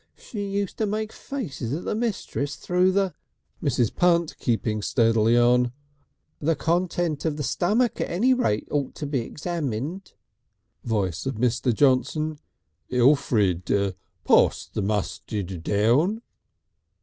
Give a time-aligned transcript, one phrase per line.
[0.17, 3.13] She used to make faces at the mistress through the"
[3.63, 3.95] Mrs.
[3.95, 5.73] Punt keeping steadily on:
[6.39, 10.13] "The contents of the stummik at any rate ought to be examined."
[10.83, 11.71] Voice of Mr.
[11.71, 12.39] Johnson.
[12.91, 13.93] "Elfrid,
[14.25, 16.23] pass the mustid down."